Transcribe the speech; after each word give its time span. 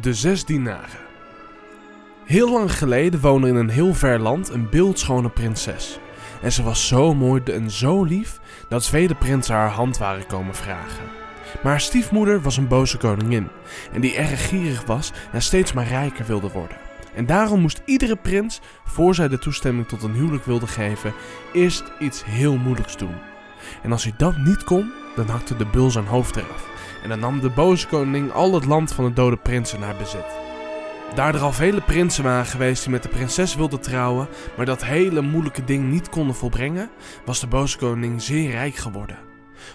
De 0.00 0.14
Zes 0.14 0.44
Dienaren. 0.44 1.00
Heel 2.24 2.50
lang 2.52 2.72
geleden 2.72 3.20
woonde 3.20 3.48
in 3.48 3.54
een 3.54 3.68
heel 3.68 3.94
ver 3.94 4.18
land 4.18 4.48
een 4.48 4.68
beeldschone 4.68 5.28
prinses. 5.28 5.98
En 6.42 6.52
ze 6.52 6.62
was 6.62 6.86
zo 6.86 7.14
mooi 7.14 7.42
en 7.44 7.70
zo 7.70 8.04
lief 8.04 8.40
dat 8.68 8.86
vele 8.86 9.14
prinsen 9.14 9.54
haar 9.54 9.70
hand 9.70 9.98
waren 9.98 10.26
komen 10.26 10.54
vragen. 10.54 11.04
Maar 11.62 11.72
haar 11.72 11.80
stiefmoeder 11.80 12.40
was 12.40 12.56
een 12.56 12.68
boze 12.68 12.96
koningin 12.96 13.48
en 13.92 14.00
die 14.00 14.16
erg 14.16 14.48
gierig 14.48 14.84
was 14.84 15.12
en 15.32 15.42
steeds 15.42 15.72
maar 15.72 15.86
rijker 15.86 16.26
wilde 16.26 16.50
worden. 16.50 16.76
En 17.14 17.26
daarom 17.26 17.60
moest 17.60 17.82
iedere 17.84 18.16
prins, 18.16 18.60
voor 18.84 19.14
zij 19.14 19.28
de 19.28 19.38
toestemming 19.38 19.88
tot 19.88 20.02
een 20.02 20.14
huwelijk 20.14 20.44
wilde 20.44 20.66
geven, 20.66 21.12
eerst 21.52 21.84
iets 21.98 22.24
heel 22.24 22.56
moeilijks 22.56 22.96
doen. 22.96 23.16
En 23.82 23.92
als 23.92 24.04
hij 24.04 24.14
dat 24.16 24.36
niet 24.36 24.64
kon, 24.64 24.92
dan 25.16 25.28
hakte 25.28 25.56
de 25.56 25.66
bul 25.66 25.90
zijn 25.90 26.06
hoofd 26.06 26.36
eraf. 26.36 26.77
En 27.02 27.08
dan 27.08 27.20
nam 27.20 27.40
de 27.40 27.50
boze 27.50 27.86
koning 27.86 28.32
al 28.32 28.54
het 28.54 28.64
land 28.64 28.92
van 28.92 29.04
de 29.04 29.12
dode 29.12 29.36
prinsen 29.36 29.80
naar 29.80 29.96
bezit. 29.96 30.46
Daar 31.14 31.34
er 31.34 31.40
al 31.40 31.52
vele 31.52 31.80
prinsen 31.80 32.24
waren 32.24 32.46
geweest 32.46 32.82
die 32.82 32.92
met 32.92 33.02
de 33.02 33.08
prinses 33.08 33.54
wilden 33.54 33.80
trouwen, 33.80 34.28
maar 34.56 34.66
dat 34.66 34.84
hele 34.84 35.20
moeilijke 35.20 35.64
ding 35.64 35.90
niet 35.90 36.08
konden 36.08 36.36
volbrengen, 36.36 36.90
was 37.24 37.40
de 37.40 37.46
boze 37.46 37.78
koning 37.78 38.22
zeer 38.22 38.50
rijk 38.50 38.74
geworden. 38.74 39.18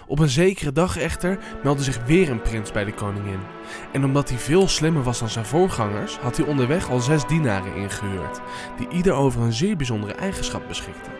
Op 0.06 0.18
een 0.18 0.28
zekere 0.28 0.72
dag 0.72 0.98
echter 0.98 1.38
meldde 1.62 1.82
zich 1.82 2.04
weer 2.06 2.30
een 2.30 2.42
prins 2.42 2.72
bij 2.72 2.84
de 2.84 2.94
koningin. 2.94 3.40
En 3.92 4.04
omdat 4.04 4.28
hij 4.28 4.38
veel 4.38 4.68
slimmer 4.68 5.02
was 5.02 5.18
dan 5.18 5.28
zijn 5.28 5.44
voorgangers, 5.44 6.16
had 6.16 6.36
hij 6.36 6.46
onderweg 6.46 6.90
al 6.90 7.00
zes 7.00 7.26
dienaren 7.26 7.74
ingehuurd, 7.74 8.40
die 8.78 8.88
ieder 8.88 9.12
over 9.12 9.40
een 9.42 9.52
zeer 9.52 9.76
bijzondere 9.76 10.14
eigenschap 10.14 10.68
beschikten. 10.68 11.12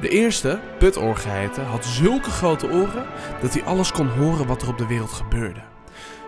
De 0.00 0.08
eerste, 0.08 0.60
Putoor 0.78 1.16
geheten, 1.16 1.64
had 1.64 1.84
zulke 1.84 2.30
grote 2.30 2.70
oren 2.70 3.06
dat 3.40 3.52
hij 3.52 3.64
alles 3.64 3.92
kon 3.92 4.08
horen 4.08 4.46
wat 4.46 4.62
er 4.62 4.68
op 4.68 4.78
de 4.78 4.86
wereld 4.86 5.12
gebeurde. 5.12 5.60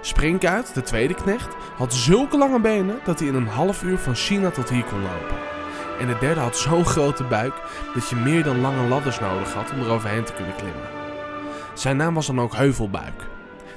Sprinkuit, 0.01 0.75
de 0.75 0.83
tweede 0.83 1.15
knecht, 1.15 1.55
had 1.77 1.95
zulke 1.95 2.39
lange 2.39 2.61
benen 2.61 2.99
dat 3.05 3.19
hij 3.19 3.29
in 3.29 3.35
een 3.35 3.49
half 3.49 3.83
uur 3.83 3.99
van 3.99 4.15
China 4.15 4.51
tot 4.51 4.69
hier 4.69 4.85
kon 4.85 5.01
lopen. 5.01 5.37
En 6.01 6.07
de 6.07 6.17
derde 6.21 6.41
had 6.41 6.57
zo'n 6.57 6.85
grote 6.85 7.25
buik 7.25 7.55
dat 7.95 8.09
je 8.09 8.17
meer 8.17 8.43
dan 8.43 8.61
lange 8.61 8.89
ladders 8.89 9.21
nodig 9.21 9.53
had 9.53 9.73
om 9.73 9.81
er 9.81 9.91
overheen 9.91 10.25
te 10.25 10.33
kunnen 10.33 10.57
klimmen. 10.57 10.89
Zijn 11.75 11.97
naam 11.97 12.15
was 12.15 12.27
dan 12.27 12.41
ook 12.41 12.55
Heuvelbuik. 12.55 13.29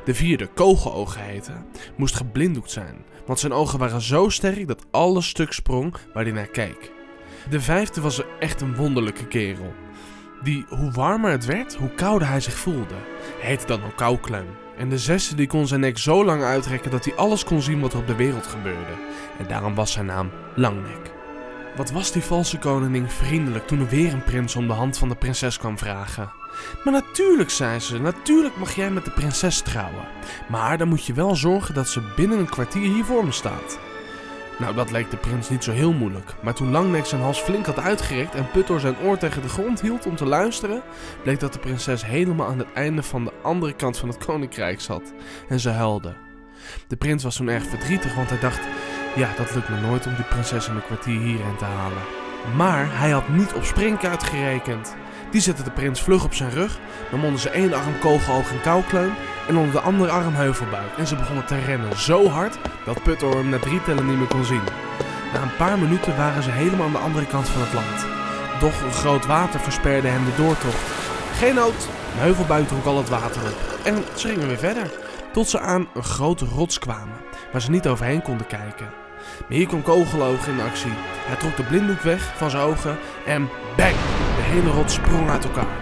De 0.05 0.15
vierde, 0.15 0.47
Kogeloog 0.47 1.13
geheten, 1.13 1.65
moest 1.95 2.15
geblinddoekt 2.15 2.71
zijn, 2.71 3.05
want 3.25 3.39
zijn 3.39 3.53
ogen 3.53 3.79
waren 3.79 4.01
zo 4.01 4.29
sterk 4.29 4.67
dat 4.67 4.85
alles 4.91 5.27
stuk 5.27 5.51
sprong 5.51 5.95
waar 6.13 6.23
hij 6.23 6.33
naar 6.33 6.47
keek. 6.47 6.91
De 7.49 7.61
vijfde 7.61 8.01
was 8.01 8.21
echt 8.39 8.61
een 8.61 8.75
wonderlijke 8.75 9.27
kerel. 9.27 9.73
Die, 10.43 10.65
hoe 10.69 10.91
warmer 10.91 11.31
het 11.31 11.45
werd, 11.45 11.75
hoe 11.75 11.89
kouder 11.89 12.27
hij 12.27 12.39
zich 12.39 12.57
voelde. 12.57 12.95
Hij 13.39 13.49
heette 13.49 13.65
dan 13.65 13.83
ook 13.83 13.95
Koukleum. 13.95 14.47
En 14.77 14.89
de 14.89 14.97
zesde 14.97 15.35
die 15.35 15.47
kon 15.47 15.67
zijn 15.67 15.79
nek 15.79 15.97
zo 15.97 16.25
lang 16.25 16.43
uitrekken 16.43 16.91
dat 16.91 17.05
hij 17.05 17.15
alles 17.15 17.43
kon 17.43 17.61
zien 17.61 17.79
wat 17.79 17.93
er 17.93 17.99
op 17.99 18.07
de 18.07 18.15
wereld 18.15 18.47
gebeurde. 18.47 18.93
En 19.37 19.47
daarom 19.47 19.75
was 19.75 19.91
zijn 19.91 20.05
naam 20.05 20.31
Langnek. 20.55 21.11
Wat 21.75 21.91
was 21.91 22.11
die 22.11 22.21
valse 22.21 22.57
koningin 22.57 23.09
vriendelijk 23.09 23.67
toen 23.67 23.79
er 23.79 23.87
weer 23.87 24.13
een 24.13 24.23
prins 24.23 24.55
om 24.55 24.67
de 24.67 24.73
hand 24.73 24.97
van 24.97 25.09
de 25.09 25.15
prinses 25.15 25.57
kwam 25.57 25.77
vragen. 25.77 26.31
Maar 26.83 26.93
natuurlijk, 26.93 27.49
zei 27.49 27.79
ze, 27.79 27.99
natuurlijk 27.99 28.57
mag 28.57 28.75
jij 28.75 28.91
met 28.91 29.05
de 29.05 29.11
prinses 29.11 29.61
trouwen. 29.61 30.05
Maar 30.49 30.77
dan 30.77 30.87
moet 30.87 31.05
je 31.05 31.13
wel 31.13 31.35
zorgen 31.35 31.73
dat 31.73 31.87
ze 31.87 32.11
binnen 32.15 32.39
een 32.39 32.49
kwartier 32.49 32.93
hier 32.93 33.05
voor 33.05 33.25
me 33.25 33.31
staat. 33.31 33.79
Nou, 34.59 34.75
dat 34.75 34.91
leek 34.91 35.11
de 35.11 35.17
prins 35.17 35.49
niet 35.49 35.63
zo 35.63 35.71
heel 35.71 35.93
moeilijk. 35.93 36.33
Maar 36.41 36.53
toen 36.53 36.71
Langnek 36.71 37.05
zijn 37.05 37.21
hals 37.21 37.39
flink 37.39 37.65
had 37.65 37.79
uitgerekt 37.79 38.35
en 38.35 38.51
Puttor 38.51 38.79
zijn 38.79 38.99
oor 39.03 39.17
tegen 39.17 39.41
de 39.41 39.49
grond 39.49 39.81
hield 39.81 40.05
om 40.05 40.15
te 40.15 40.25
luisteren, 40.25 40.81
bleek 41.23 41.39
dat 41.39 41.53
de 41.53 41.59
prinses 41.59 42.05
helemaal 42.05 42.47
aan 42.47 42.57
het 42.57 42.73
einde 42.73 43.03
van 43.03 43.23
de 43.23 43.31
andere 43.41 43.73
kant 43.73 43.97
van 43.97 44.09
het 44.09 44.25
koninkrijk 44.25 44.81
zat. 44.81 45.13
En 45.49 45.59
ze 45.59 45.69
huilde. 45.69 46.13
De 46.87 46.95
prins 46.95 47.23
was 47.23 47.35
toen 47.35 47.47
erg 47.47 47.63
verdrietig, 47.65 48.15
want 48.15 48.29
hij 48.29 48.39
dacht: 48.39 48.61
ja, 49.15 49.29
dat 49.37 49.55
lukt 49.55 49.69
me 49.69 49.79
nooit 49.79 50.05
om 50.05 50.15
die 50.15 50.25
prinses 50.25 50.67
in 50.67 50.75
een 50.75 50.85
kwartier 50.85 51.19
hierheen 51.21 51.57
te 51.57 51.65
halen. 51.65 52.22
Maar 52.55 52.87
hij 52.89 53.09
had 53.09 53.29
niet 53.29 53.53
op 53.53 53.63
springkuit 53.63 54.23
gerekend. 54.23 54.95
Die 55.31 55.41
zette 55.41 55.63
de 55.63 55.71
prins 55.71 56.01
vlug 56.01 56.23
op 56.23 56.33
zijn 56.33 56.49
rug, 56.49 56.79
nam 57.11 57.23
onder 57.23 57.39
zijn 57.39 57.53
ene 57.53 57.75
arm 57.75 57.99
kogeloog 57.99 58.51
en 58.51 58.61
koukleun 58.61 59.13
en 59.47 59.57
onder 59.57 59.71
de 59.71 59.79
andere 59.79 60.11
arm 60.11 60.35
heuvelbuik. 60.35 60.97
En 60.97 61.07
ze 61.07 61.15
begonnen 61.15 61.45
te 61.45 61.59
rennen 61.59 61.97
zo 61.97 62.27
hard 62.27 62.57
dat 62.85 63.03
Puttor 63.03 63.35
hem 63.35 63.49
na 63.49 63.59
drie 63.59 63.81
tellen 63.81 64.07
niet 64.07 64.17
meer 64.17 64.27
kon 64.27 64.43
zien. 64.43 64.61
Na 65.33 65.41
een 65.41 65.55
paar 65.57 65.79
minuten 65.79 66.17
waren 66.17 66.43
ze 66.43 66.51
helemaal 66.51 66.85
aan 66.85 66.91
de 66.91 66.97
andere 66.97 67.25
kant 67.25 67.49
van 67.49 67.61
het 67.61 67.73
land. 67.73 68.05
Doch 68.59 68.81
een 68.81 68.91
groot 68.91 69.25
water 69.25 69.59
versperde 69.59 70.07
hem 70.07 70.25
de 70.25 70.35
doortocht. 70.35 70.91
Geen 71.33 71.55
nood, 71.55 71.79
de 72.15 72.19
heuvelbuik 72.19 72.67
trok 72.67 72.85
al 72.85 72.97
het 72.97 73.09
water 73.09 73.41
op. 73.41 73.85
En 73.85 74.03
ze 74.15 74.27
gingen 74.27 74.47
weer 74.47 74.57
verder, 74.57 74.91
tot 75.31 75.49
ze 75.49 75.59
aan 75.59 75.87
een 75.93 76.03
grote 76.03 76.45
rots 76.45 76.79
kwamen, 76.79 77.17
waar 77.51 77.61
ze 77.61 77.71
niet 77.71 77.87
overheen 77.87 78.21
konden 78.21 78.47
kijken. 78.47 79.02
Maar 79.39 79.57
hier 79.57 79.67
kwam 79.67 79.81
Kogeloog 79.81 80.47
in 80.47 80.61
actie. 80.61 80.91
Hij 81.27 81.35
trok 81.35 81.55
de 81.57 81.63
blinddoek 81.63 82.01
weg 82.01 82.37
van 82.37 82.49
zijn 82.49 82.63
ogen 82.63 82.97
en 83.25 83.49
bang! 83.77 83.95
De 84.35 84.41
hele 84.41 84.69
rots 84.69 84.93
sprong 84.93 85.29
uit 85.29 85.43
elkaar. 85.43 85.77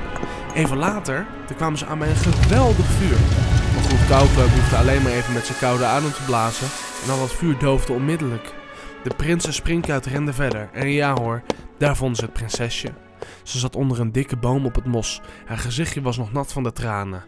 Even 0.54 0.78
later 0.78 1.28
toen 1.48 1.56
kwamen 1.56 1.78
ze 1.78 1.86
aan 1.86 2.00
bij 2.00 2.10
een 2.10 2.16
geweldig 2.16 2.86
vuur. 2.86 3.18
Maar 3.74 3.84
goed, 3.84 4.08
Kauwkleum 4.08 4.50
hoefde 4.50 4.76
alleen 4.76 5.02
maar 5.02 5.12
even 5.12 5.34
met 5.34 5.46
zijn 5.46 5.58
koude 5.58 5.86
adem 5.86 6.12
te 6.12 6.24
blazen 6.26 6.68
en 7.04 7.12
al 7.12 7.20
dat 7.20 7.34
vuur 7.34 7.58
doofde 7.58 7.94
onmiddellijk. 7.94 8.54
De 9.04 9.16
prinsen 9.16 9.54
springkuit 9.54 10.06
renden 10.06 10.34
verder 10.34 10.70
en 10.74 10.92
ja 10.92 11.14
hoor, 11.14 11.42
daar 11.78 11.96
vonden 11.96 12.16
ze 12.16 12.24
het 12.24 12.34
prinsesje. 12.34 12.94
Ze 13.44 13.60
zat 13.60 13.76
onder 13.76 14.00
een 14.00 14.12
dikke 14.12 14.38
boom 14.38 14.66
op 14.66 14.76
het 14.76 14.86
mos. 14.86 15.22
Haar 15.46 15.58
gezichtje 15.58 16.02
was 16.02 16.18
nog 16.18 16.32
nat 16.32 16.52
van 16.54 16.64
de 16.64 16.72
tranen. 16.72 17.24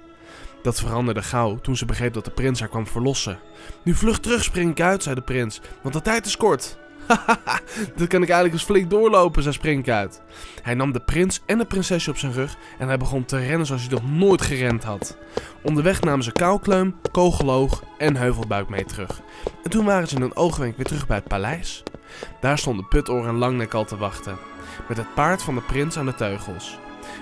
Dat 0.62 0.80
veranderde 0.80 1.22
gauw 1.22 1.56
toen 1.56 1.78
ze 1.78 1.86
begreep 1.86 2.14
dat 2.14 2.26
de 2.26 2.32
prins 2.32 2.60
haar 2.60 2.70
kwam 2.70 2.88
verlossen. 2.88 3.40
Nu 3.84 3.94
vlug 3.94 4.20
terug, 4.20 4.44
Springkuit, 4.44 5.04
zei 5.04 5.16
de 5.16 5.22
prins, 5.22 5.62
want 5.82 5.94
de 5.94 6.02
tijd 6.02 6.26
is 6.26 6.38
kort. 6.38 6.78
Hahaha, 7.08 7.60
dat 7.98 8.08
kan 8.08 8.22
ik 8.22 8.30
eigenlijk 8.30 8.54
eens 8.54 8.64
flink 8.64 8.90
doorlopen, 8.90 9.44
zei 9.44 9.56
Springkuit. 9.56 10.22
Hij 10.62 10.74
nam 10.74 10.92
de 10.92 11.00
prins 11.00 11.42
en 11.46 11.58
de 11.58 11.66
prinsesje 11.66 12.10
op 12.10 12.18
zijn 12.18 12.34
rug 12.34 12.58
en 12.78 12.88
hij 12.88 12.98
begon 12.98 13.26
te 13.26 13.38
rennen 13.38 13.66
zoals 13.66 13.82
hij 13.82 13.92
nog 13.92 14.10
nooit 14.12 14.42
gerend 14.42 14.84
had. 14.84 15.18
Onderweg 15.62 16.02
namen 16.02 16.24
ze 16.24 16.32
Koukleum, 16.32 16.96
Kogeloog 17.12 17.84
en 17.98 18.16
Heuvelbuik 18.16 18.70
mee 18.70 18.86
terug. 18.86 19.22
En 19.64 19.70
toen 19.70 19.86
waren 19.86 20.08
ze 20.08 20.16
in 20.16 20.22
een 20.22 20.36
oogwenk 20.36 20.76
weer 20.76 20.86
terug 20.86 21.08
bij 21.08 21.18
het 21.18 21.28
paleis. 21.28 21.84
Daar 22.42 22.58
stonden 22.58 22.88
Putoor 22.88 23.28
en 23.28 23.38
Langnek 23.38 23.74
al 23.74 23.86
te 23.86 23.98
wachten, 23.98 24.38
met 24.88 24.98
het 24.98 25.14
paard 25.14 25.44
van 25.44 25.56
de 25.56 25.62
prins 25.62 25.98
aan 25.98 26.06
de 26.06 26.16
teugels. 26.16 26.78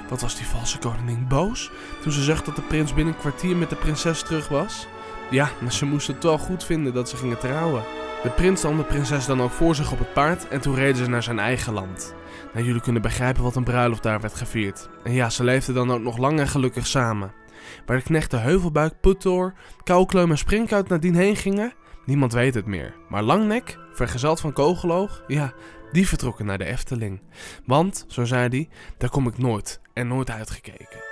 Wat 0.10 0.22
was 0.22 0.36
die 0.36 0.46
valse 0.46 0.78
koningin 0.78 1.28
boos 1.28 1.72
toen 2.02 2.12
ze 2.12 2.24
zag 2.24 2.44
dat 2.44 2.56
de 2.56 2.62
prins 2.62 2.94
binnen 2.94 3.14
een 3.14 3.20
kwartier 3.20 3.56
met 3.56 3.70
de 3.70 3.76
prinses 3.76 4.24
terug 4.24 4.48
was? 4.48 4.88
Ja, 5.30 5.50
maar 5.62 5.72
ze 5.72 5.86
moesten 5.86 6.14
het 6.14 6.24
wel 6.24 6.38
goed 6.38 6.64
vinden 6.64 6.94
dat 6.94 7.10
ze 7.10 7.18
gingen 7.18 7.40
trouwen. 7.40 7.84
De 8.24 8.30
prins 8.30 8.62
nam 8.64 8.78
de 8.78 8.84
prinses 8.84 9.26
dan 9.26 9.42
ook 9.42 9.52
voor 9.52 9.76
zich 9.76 9.92
op 9.92 10.00
het 10.00 10.14
paard 10.14 10.48
en 10.48 10.62
toen 10.62 10.76
reden 10.76 11.04
ze 11.04 11.10
naar 11.10 11.24
zijn 11.24 11.40
eigen 11.40 11.74
land. 11.74 12.14
Nou, 12.54 12.66
jullie 12.66 12.82
kunnen 12.82 13.02
begrijpen 13.02 13.44
wat 13.44 13.56
een 13.56 13.64
bruiloft 13.64 14.04
daar 14.04 14.22
werd 14.22 14.36
gevierd. 14.36 14.90
En 15.04 15.14
ja, 15.14 15.30
ze 15.30 15.44
leefden 15.44 15.76
dan 15.76 15.92
ook 15.92 16.02
nog 16.02 16.18
lang 16.18 16.40
en 16.40 16.48
gelukkig 16.48 16.88
samen. 16.88 17.34
Waar 17.86 17.98
de 17.98 18.04
knechten 18.04 18.42
Heuvelbuik, 18.42 18.94
Puttor, 19.02 19.54
Koukleum 19.84 20.32
en 20.32 20.38
Springkuit 20.38 20.88
nadien 20.88 21.16
heen 21.16 21.36
gingen, 21.36 21.74
niemand 22.06 22.34
weet 22.34 22.54
het 22.54 22.66
meer. 22.66 22.96
Maar 23.10 23.24
Langnek, 23.24 23.78
vergezeld 23.94 24.40
van 24.40 24.54
Kogeloog, 24.54 25.24
ja, 25.28 25.54
die 25.92 26.08
vertrokken 26.08 26.46
naar 26.46 26.58
de 26.58 26.66
Efteling. 26.66 27.22
Want, 27.66 28.06
zo 28.08 28.26
zei 28.26 28.48
hij, 28.50 28.70
daar 28.98 29.10
kom 29.10 29.28
ik 29.28 29.38
nooit 29.38 29.82
en 29.94 30.08
nooit 30.08 30.30
uitgekeken. 30.30 31.11